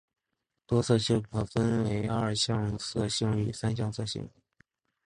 [0.65, 4.27] 多色性可分为二向色性与三向色性。